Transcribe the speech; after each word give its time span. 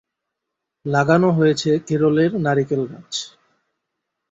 লাগানো 0.85 1.29
হয়ে 1.31 1.53
ছে 1.55 1.71
কেরলের 1.87 2.31
নারকেল 2.37 2.81
গাছ। 2.91 3.13